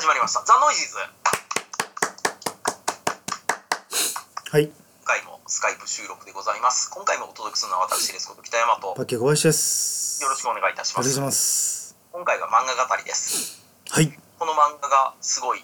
[0.00, 0.40] 始まりました。
[0.48, 0.96] ザ・ノイジーズ。
[4.48, 4.64] はい。
[4.64, 4.72] 今
[5.04, 6.88] 回もスカイプ収録でございます。
[6.88, 10.24] 今回もお届けするのは私ですこと北山と、パッケ小林です。
[10.24, 11.04] よろしくお願いいたします。
[11.04, 12.00] お願いします。
[12.16, 13.60] 今回は漫画語りです。
[13.92, 14.08] はい。
[14.40, 15.60] この漫画がすごい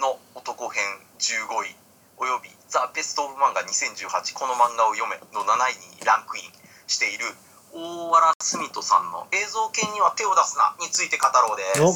[0.00, 0.80] の男編
[1.20, 1.76] 15位、
[2.16, 6.44] およびザ・ベスト・オブ・漫画2018この漫画を読めの7位にランクイン
[6.88, 7.26] している
[7.76, 11.84] 大原澄人さんの映像系には手を出すなについて語ろうです。
[11.84, 11.92] お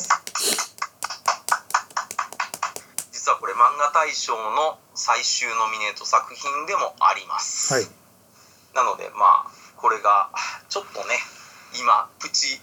[3.24, 7.84] 実はこれ漫画大賞の最終ノミネート作品でもあります、はい。
[8.74, 10.30] なのでまあこれが
[10.68, 11.14] ちょっとね
[11.78, 12.60] 今プチ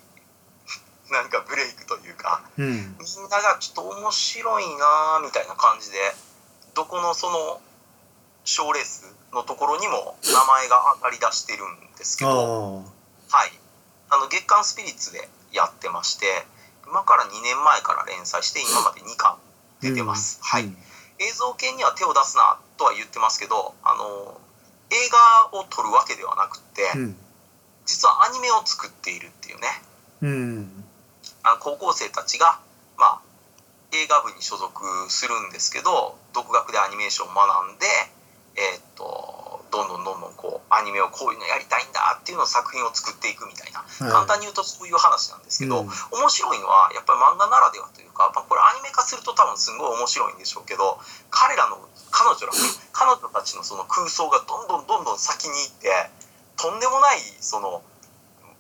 [1.12, 2.68] なんかブレイクというかうん。
[2.68, 2.78] みん
[3.30, 5.98] ながちょっと面白いなみたいな感じで
[6.74, 7.62] どこのその
[8.44, 12.84] 賞レースのところにも名前が上がり出してるんですけあど
[13.32, 13.36] あ。
[13.36, 13.52] はい
[14.10, 16.26] あの月刊スピリッツでやってまして
[16.86, 19.38] 今から2年前から連載して今まで2巻
[19.80, 20.78] 出てます、うんはい、うん
[21.22, 24.42] 映像系には手を出すなとは言ってますけどあの
[24.90, 24.96] 映
[25.54, 27.16] 画を撮るわけではなくって、うん。
[27.86, 29.68] 実はアニメを作っているっていうね
[30.22, 30.84] うん。
[31.44, 32.60] あの高校生たちが、
[32.98, 33.22] まあ、
[33.94, 37.86] 映画部に所属するんですけど独学でアニメーションを学んで、
[38.56, 50.98] えーっとどんどんどんどんこうアニメをこういうのやりたいんだっていうのを作品を作っていくみたいな、はい簡単に言うとそういう話なんですけど、うん面白いのはやっぱり漫画ならではというか、まあ、これアニメ化すると多分すごい面白いんでしょうけど
[51.30, 51.78] 彼らの
[52.10, 52.54] 彼女ら
[52.94, 55.90] 彼女たちのその空想がどんどんどんどん先に行って
[56.58, 57.82] とんでもないその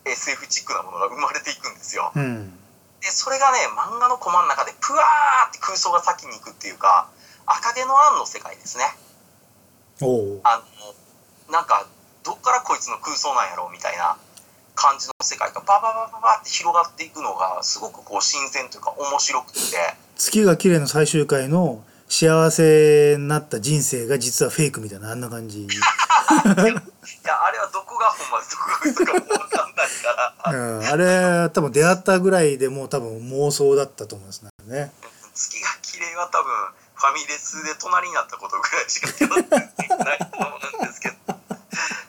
[0.05, 2.11] SF チックなものが生まれていくんですよ。
[2.15, 2.51] うん。
[3.01, 7.09] でそれがね漫画のコマの中でプワーって空想が先に行くっていうか
[7.45, 8.85] 赤毛のアンの世界ですね。
[10.43, 11.85] あのなんか
[12.23, 14.17] どっからこいつの空想なんやろうみたいな
[14.75, 19.59] 感じの世界がバババババって広がっていくのがすごくこう新鮮というか面白くて
[20.15, 25.63] 月が綺麗の最終回の幸せになった人生が実はフェイクみたいなあんな感じ。
[25.65, 30.85] いやあれはどこがほんまでどこが嘘かも分かんないからうん。
[30.85, 34.91] あれ多分出会ったぐらいでもう多分妄想だったと思いますね。
[35.33, 36.51] 月が綺麗は多分
[36.95, 39.07] ファミレスで隣になったことぐらいしか
[40.03, 41.15] ないと思うんですけど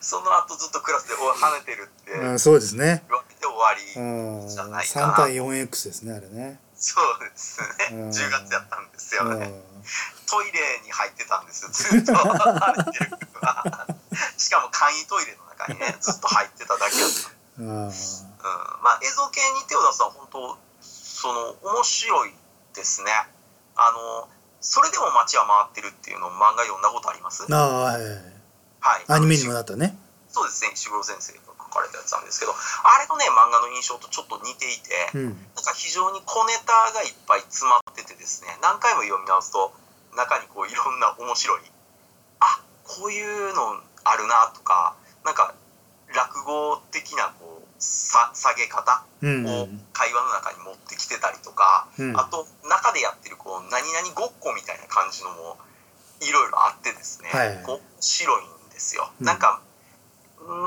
[0.00, 0.56] その後
[1.30, 3.02] ずっとクラスでお跳ねてるってうん、そうですね。
[3.08, 4.48] 言われて終わり、うん。
[4.48, 6.58] じゃないかな3対 4X ですね、あれね。
[6.74, 9.62] そうですね、うん10月やったんですよね、うん。
[10.28, 13.96] トイレに入ってたんですよずっと跳ねてるから
[14.36, 17.86] しかも簡易トイレの中にね ずっと入ってただけだったあうん
[18.82, 22.34] まあ映像系に手を出すのは本当その面白い
[22.74, 23.12] ですね
[23.76, 24.28] あの
[24.60, 27.44] それでも街は回ってるっていうのを漫画読んだことあります？
[27.48, 27.56] あ。
[27.56, 28.02] はい。
[28.80, 29.96] はいアニメにもなったね。
[30.32, 32.56] そうですね石黒先生が書かれたやつなんですけどあ
[33.00, 35.36] れとね漫画の印象とちょっと似ていて、うん。
[35.54, 39.72] なんか非常に小ネタがいっぱい詰まっててですね何回も読み直すと
[40.16, 41.60] 中にこういろんな面白い
[42.40, 45.54] あこういうのあるなとかなんか
[46.12, 49.46] 落語的なこうさ下げ方うん。
[49.46, 52.16] を会話の中に持ってきてたりとか、うん。
[52.18, 55.58] あと中でやってるこう何々ごっこみたいな感じのも
[56.20, 57.58] いろいろあってですね、はい
[58.00, 59.10] 白いんですよ。
[59.20, 59.71] うんなんかう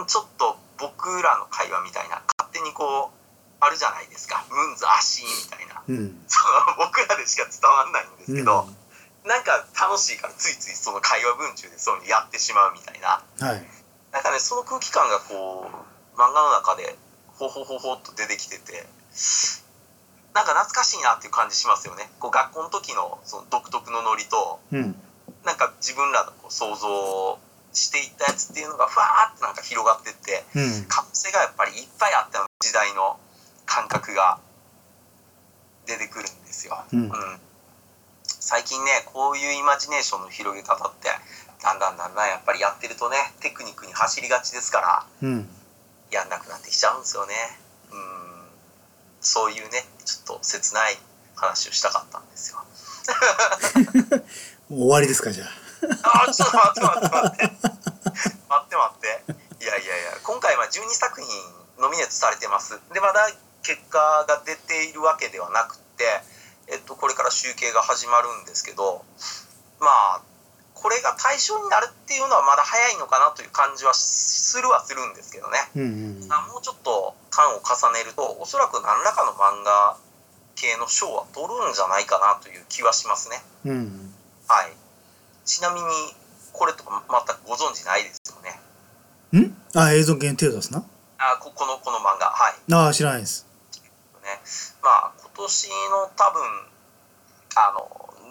[0.03, 3.15] んちょっと僕らの会話みたいな勝手にこう
[3.59, 6.19] あるじゃないですかムンズ足みたいなうん。
[6.27, 8.37] その僕らでしか伝わんないんですうん。
[8.37, 8.67] けど、
[9.25, 13.63] なんか楽しいからついついその会話文中でそういうのやってしまうみたいなはい。
[14.11, 16.95] なんかねその空気感がこう漫画の中で
[17.27, 18.85] ほほほほっと出てきてて
[20.33, 24.95] なんか懐かしいなっていう感じしますよねこう学校の時のその独特のノリとうん。
[25.43, 27.37] なんか自分らのこう想像
[27.75, 30.85] していったやつっていうのがふわーってなんか広がってってうん。
[30.87, 33.19] 可能性がやっぱりいっぱいあった時代の
[33.65, 34.39] 感覚が
[35.85, 36.79] 出てくるんですよ。
[36.93, 37.11] うん。
[38.23, 41.09] 最近ねこういうイマジネーションの広げ方って
[41.61, 45.49] だんだんだんだんやっぱりやってるとねテクニックに走りがちですからうん。
[46.11, 47.33] やんなくなってきちゃうんですよね。
[47.91, 48.25] うん
[49.19, 50.97] そういうねちょっと切ない
[51.35, 52.63] 話をしたかったんですよ。
[54.69, 55.64] 終わりですか、じゃあ。
[56.03, 61.27] あーちょっと待って待って待って待って待っていやいやいや今回は12作品
[61.79, 63.29] ノミネートされてますでまだ
[63.63, 63.97] 結果
[64.27, 66.05] が出ているわけではなくて、
[66.71, 69.03] えっと、これから集計が始まるんですけど
[69.79, 70.21] まあ
[70.75, 76.31] これが対象になるっていうのはまだ早いのかなという感じはするはするんですけどね、うんうん。
[76.31, 79.97] あもうちょっと間を重ねるとおそらく何らかの漫画
[80.53, 84.13] 系の賞は取るんじゃないかなという気はしますねうん。
[84.47, 84.71] はい。
[85.45, 85.87] ちなみに、
[86.51, 88.59] これとか全くご存知ないですよね。
[89.39, 89.55] ん？
[89.73, 90.83] あ、映像系に手を出すな？
[91.17, 92.27] あここの、この漫画。
[92.27, 92.73] はい。
[92.73, 93.45] ああ、知らないです。
[94.23, 94.41] ね。
[94.81, 96.41] まあ、今年の多分、
[97.57, 97.87] あの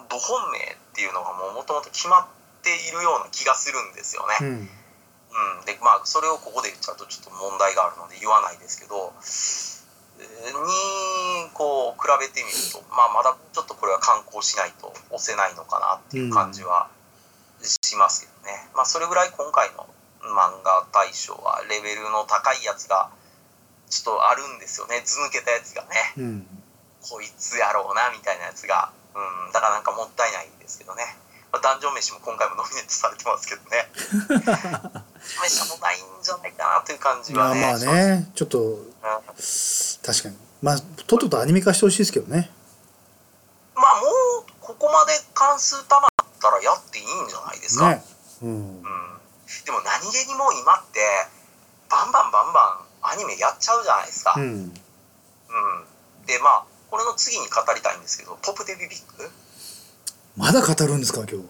[0.07, 2.27] ど本命っていうのがもうもともと決まっ
[2.61, 4.37] ているような気がするんですよね。
[4.41, 9.13] うんうん、でまあそれをここで言っちゃうとちょっと問題があるので言わないですけど、
[10.21, 16.87] えーにこう比べてみると、まあ、まだちょっとこれは観光しないと押せないのかなっていう感じは
[17.67, 19.87] しますけどね、まあ、それぐらい今回の
[20.21, 23.09] 漫画大賞はレベルの高いやつが
[23.89, 25.01] ちょっとあるんですよね。
[25.05, 25.89] 図抜けたやつがね。
[26.17, 26.47] うん。
[27.01, 31.03] こいつやろうなみたいなやつが、うん、だからなんかもったいないんですけどね。
[31.53, 33.87] まあ、ダンジョン飯も今回もノミネートされてますけどね。
[35.45, 37.61] 飯もないんじゃないかなという感じまあはね。
[37.61, 38.31] まあね。
[38.33, 38.89] ちょっとうん。
[40.03, 40.37] 確かに。
[40.61, 42.49] まあとっととアニメ化してほしいですけどね。
[43.75, 46.07] まあもうここまで関数たま
[46.49, 47.89] ったらやっていいんじゃないですか。
[47.89, 48.03] ね。
[48.43, 48.49] うん。
[48.49, 48.83] うん、
[49.65, 50.99] でも何気にもう今って
[51.89, 54.35] バンバンバンバンアニメやっちゃうじゃないですか。
[54.37, 54.73] ううん、ん
[56.25, 59.29] でまあこれの次に語りたいんですけどポップデビビッグ
[60.37, 61.41] まだ語るんですか今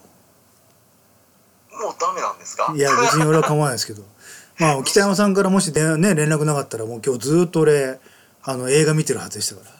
[1.81, 2.71] もうダメなんですか？
[2.71, 4.03] 日いや別に俺は構わないですけど。
[4.57, 7.99] まあ北山さんからもしで、ね、連絡なかったらもう今日ずっと俺
[8.43, 9.74] あの映画見てるはずでしたか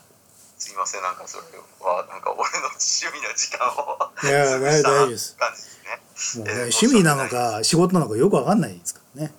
[0.58, 1.44] すいませんなんかそれ
[1.80, 5.36] はなんか俺の趣味の時間をいや大丈夫です。
[5.38, 5.68] 感じで
[6.16, 6.44] すね。
[6.46, 9.34] らもうねえー趣味なのか仕事なのかよくわかんないですからね。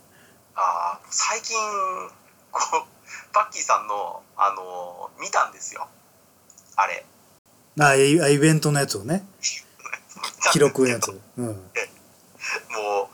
[0.55, 1.57] あー最近
[2.51, 5.87] こうパッキーさんのあのー見たんですよ。
[6.75, 7.05] あれ。
[7.79, 9.25] あイイベントのやつをね。
[10.51, 11.45] 記録のやつうん。
[11.47, 13.07] もう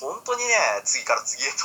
[0.00, 0.54] 本当にね
[0.84, 1.56] 次から次へと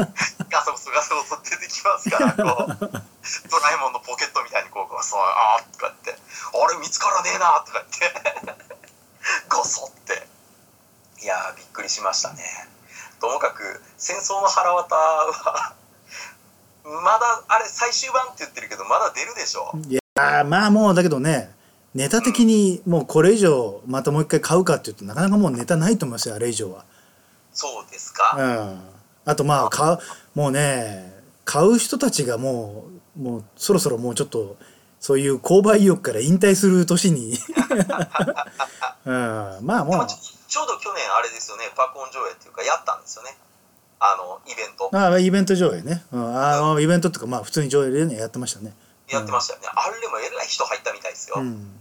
[0.00, 0.12] ね
[0.50, 3.02] ガサゴソガサゴソ出てきますからこう
[3.50, 6.20] ドラえもんのポケットみたいにこうゴソあーとか言って。
[6.20, 8.68] あれ見つからねえなとか言って。
[9.48, 10.26] ゴソって。
[11.22, 12.68] いやーびっくりしましたね。
[13.20, 15.74] ともかく戦争の腹渡は
[16.84, 21.50] まだあれ最終版って言ってるけどまだ出るでしょいやまあもうだけどね
[21.94, 26.84] ネタ的にもうこれ以上またもう一回買うかっていうとなかなかもうネタないと思いますよあれ以上は。
[27.52, 28.80] そうですか、うん、
[29.24, 29.98] あとまあ買う
[30.34, 31.14] もうね
[31.46, 34.56] 買う人たちがもうもうそろそろもうちょっと
[35.00, 37.34] そういう購買意欲から引退する年に、
[39.04, 40.16] うん、まあもうちょ
[40.48, 43.36] ちょうど去年あれですよねパコン上映っていうかやったんですよね。
[43.98, 44.90] あのイベント。
[44.92, 48.74] あイベント上映ね、うん、ああイベントっていうかまあ普通に上映でねやってましたね。
[49.08, 51.78] やってましたよね、あれでもえらい人入ったみたいですよ、ううんん。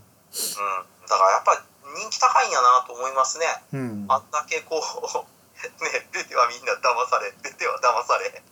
[1.10, 1.64] だからやっぱ
[1.98, 3.46] 人気高いんやなと思いますね。
[3.74, 4.06] うん。
[4.10, 4.84] あんだけこう
[5.84, 8.44] ね出てはみんな騙され出ては騙され。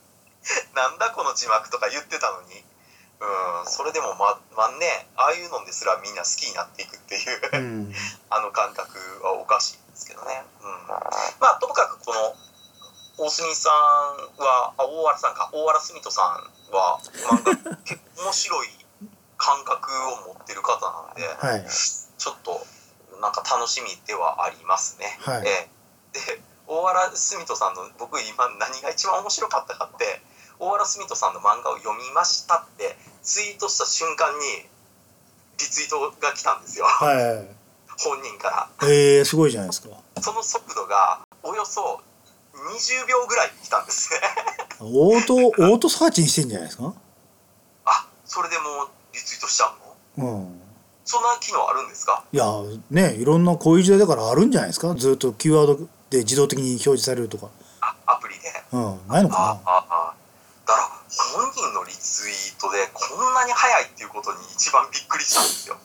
[0.74, 2.64] なんだこの字幕とか言ってたのに
[3.20, 7.94] うんそれでもままあねああいうのですらみんな好きになっていくっていう、うん。
[8.30, 10.44] あの感覚はおかしいんですけどね。
[10.60, 12.34] うん、まあともかくこの
[13.16, 13.72] 大隅さん
[14.42, 15.48] はあ大原さんか。
[15.52, 17.00] 大原澄人さんは
[17.30, 18.86] 漫画結構面白い
[19.36, 21.66] 感覚を持ってる方なんで、はい。
[21.68, 22.66] ちょっと
[23.20, 25.18] なんか楽しみではありますね。
[25.22, 25.46] はい。
[25.46, 25.74] ええ。
[26.12, 30.22] で大原澄人さんの僕今何が一番面白かったかって
[30.58, 34.68] 大原澄人さんの漫画を読みましたってツイートした瞬間に
[35.58, 37.48] リツイートが来たんですよはい
[37.96, 38.88] 本人から。
[38.88, 39.88] えー、すごいじゃないですか。
[40.20, 42.00] その速度がおよそ
[42.52, 44.20] 20秒ぐらい来たんですね。
[44.80, 46.92] オート オートサーチにしてんじゃないですか？
[47.84, 49.72] あ、それでもうリツイートしちゃ
[50.18, 50.26] うの？
[50.26, 50.60] うん
[51.04, 52.24] そんな機能あるんですか？
[52.32, 52.44] いや
[52.90, 54.92] ねいろんなこういう時代だからあるんじゃないですか？
[54.96, 55.76] ずっとキーワード
[56.10, 57.46] で自動的に表示されるとか
[57.80, 58.50] あ、アプリで？
[58.72, 59.80] うんないのあ、かあ、あ。
[59.82, 60.14] だから
[61.16, 65.76] 本人のリツイートでこんなに速いっていうことに一番びっくりしたんですよ。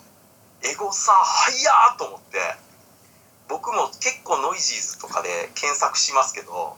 [0.63, 2.37] エゴさ、速ーと思って。
[3.47, 6.77] 僕も結構ノイジーズとかで検索しますけど、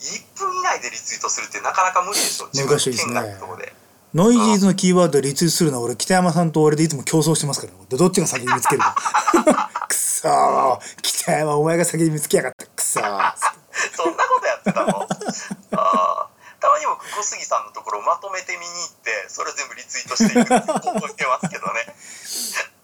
[0.00, 2.48] 1分以内でリツイートするってなかなか無理でしょ。
[2.52, 3.36] 難しいですね。
[4.14, 8.94] ノイジーズのキーワードでリツイートするのは俺北山さんと俺でいつも競争してますからでどっちが先に見つけるか。
[9.88, 10.78] くそー。
[11.02, 12.66] 北山お前が先に見つけやがった。
[12.66, 13.34] くそー。
[13.96, 15.08] そんなことやってたの？
[17.24, 21.88] 杉さんのところをまとめて見に行ってそれ全部リツイートしていくって覚えてますけどね、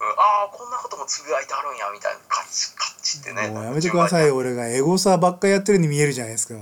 [0.00, 3.48] うん、ああこんなこともつぶやいてあるんやみたいなカチカチってね。
[3.48, 4.66] もうやめてくださいよ俺が。
[4.66, 6.54] エゴサばっかやってるに見えるじゃないですか。
[6.54, 6.58] い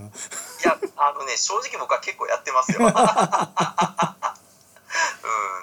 [0.65, 2.79] やあのね正直僕は結構やってますよ。
[2.83, 2.89] うん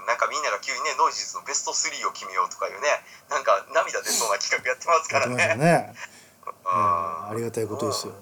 [0.05, 5.55] なんかみんなが急にねノイジーズのベスト3を決めようとかいうねなんか涙出そうな企画やってますからね。
[5.55, 5.95] ね。
[6.47, 6.71] うん。
[6.71, 8.13] うんありがたいことですよ。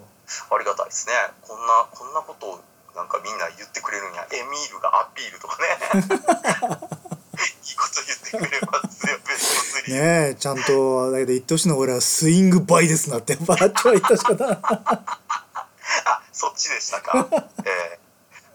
[0.49, 1.13] ありがたいですね。
[1.41, 2.63] こんな、こんなことを
[3.03, 4.23] なんかみんな言ってくれるんや。
[4.31, 5.67] エミールがアピールとかね。
[5.99, 9.93] いいこと言ってくれますよ、ベスト3。
[9.93, 17.27] ねえちゃんとだけど言ってほしいのは俺はスイングバイですなってバッチは言っしかったあ、そっちでしたか。
[17.65, 18.03] えー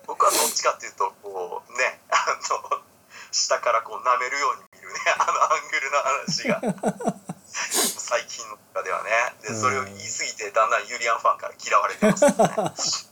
[0.09, 2.17] 僕はどっちかっていうと、こうね、あ
[2.73, 2.81] の、
[3.31, 4.99] 下からこう舐めるように見るね。
[5.19, 6.61] あのアングルの話が
[7.51, 9.11] 最近の中ではね
[9.43, 13.08] でそれを言い過ぎてだんだんユリアンファンから嫌われてますよね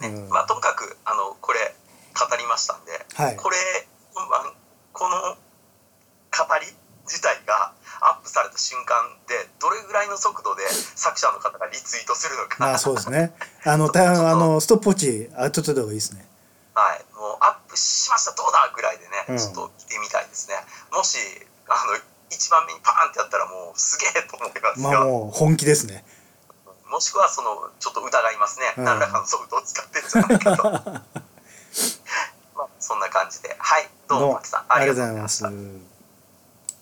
[0.00, 0.28] ですね、うん。
[0.28, 1.74] まあともかくあのこれ
[2.14, 3.36] 語りましたんで、はい。
[3.36, 3.56] これ、
[4.14, 4.52] まあ、
[4.92, 5.38] この語
[6.60, 6.66] り
[7.04, 8.96] 自体がアップされた瞬間
[9.28, 13.32] でどれぐらいの速度で作者の方がリツイートするのか、まあそうですね。
[13.64, 16.26] あのたあのストップウォッチ当てといた方がいいですね。
[16.74, 18.32] はい、もうアップしました。
[18.32, 19.38] どうだぐらいでね、うん。
[19.38, 20.56] ちょっと見てみたいですね。
[20.92, 21.18] もし
[21.68, 21.98] あの
[22.30, 26.04] 一番目にパーンってやったらもうすげえと思いますよ、まあもう本気ですね
[26.90, 28.84] もしくはそのちょっと疑いますね、うん。
[28.84, 30.62] 何らかのソフトを使ってるんじゃないかと。
[32.56, 33.56] まあそんな感じで。
[33.58, 33.88] はい。
[34.08, 35.44] どうもありがとうございます